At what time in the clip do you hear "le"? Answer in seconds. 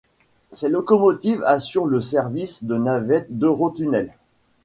1.85-2.01